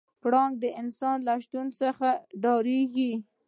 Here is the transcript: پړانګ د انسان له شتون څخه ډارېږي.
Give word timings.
پړانګ 0.21 0.53
د 0.63 0.65
انسان 0.81 1.17
له 1.27 1.33
شتون 1.43 1.67
څخه 1.81 2.07
ډارېږي. 2.41 3.11